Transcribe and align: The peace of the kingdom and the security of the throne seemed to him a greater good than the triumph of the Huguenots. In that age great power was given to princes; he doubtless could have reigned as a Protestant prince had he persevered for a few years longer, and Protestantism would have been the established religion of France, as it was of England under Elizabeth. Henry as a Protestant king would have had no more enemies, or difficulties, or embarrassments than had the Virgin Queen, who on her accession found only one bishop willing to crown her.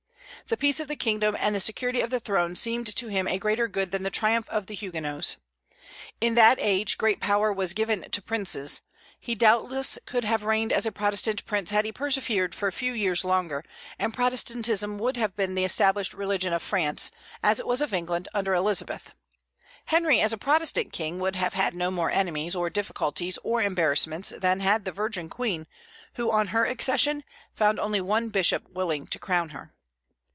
The 0.47 0.57
peace 0.57 0.81
of 0.81 0.89
the 0.89 0.97
kingdom 0.97 1.37
and 1.39 1.55
the 1.55 1.61
security 1.61 2.01
of 2.01 2.09
the 2.09 2.19
throne 2.19 2.57
seemed 2.57 2.87
to 2.97 3.07
him 3.07 3.25
a 3.25 3.37
greater 3.39 3.69
good 3.69 3.91
than 3.91 4.03
the 4.03 4.09
triumph 4.09 4.49
of 4.49 4.65
the 4.65 4.75
Huguenots. 4.75 5.37
In 6.19 6.35
that 6.35 6.57
age 6.59 6.97
great 6.97 7.21
power 7.21 7.53
was 7.53 7.71
given 7.71 8.09
to 8.11 8.21
princes; 8.21 8.81
he 9.17 9.33
doubtless 9.33 9.97
could 10.05 10.25
have 10.25 10.43
reigned 10.43 10.73
as 10.73 10.85
a 10.85 10.91
Protestant 10.91 11.45
prince 11.45 11.69
had 11.69 11.85
he 11.85 11.93
persevered 11.93 12.53
for 12.53 12.67
a 12.67 12.73
few 12.73 12.91
years 12.91 13.23
longer, 13.23 13.63
and 13.97 14.13
Protestantism 14.13 14.97
would 14.97 15.15
have 15.15 15.37
been 15.37 15.55
the 15.55 15.63
established 15.63 16.13
religion 16.13 16.51
of 16.51 16.61
France, 16.61 17.11
as 17.41 17.57
it 17.57 17.67
was 17.67 17.79
of 17.81 17.93
England 17.93 18.27
under 18.33 18.53
Elizabeth. 18.53 19.13
Henry 19.85 20.19
as 20.19 20.33
a 20.33 20.37
Protestant 20.37 20.91
king 20.91 21.17
would 21.19 21.37
have 21.37 21.53
had 21.53 21.75
no 21.75 21.89
more 21.89 22.11
enemies, 22.11 22.57
or 22.57 22.69
difficulties, 22.69 23.39
or 23.41 23.61
embarrassments 23.61 24.31
than 24.35 24.59
had 24.59 24.83
the 24.83 24.91
Virgin 24.91 25.29
Queen, 25.29 25.65
who 26.15 26.29
on 26.29 26.47
her 26.47 26.65
accession 26.65 27.23
found 27.55 27.79
only 27.79 28.01
one 28.01 28.27
bishop 28.27 28.67
willing 28.73 29.07
to 29.07 29.17
crown 29.19 29.49
her. 29.49 29.73